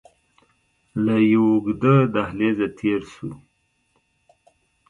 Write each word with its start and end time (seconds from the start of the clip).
له 1.03 1.15
يوه 1.31 1.49
اوږد 1.53 1.83
دهليزه 2.13 2.67
تېر 2.77 3.01
سو. 3.13 3.29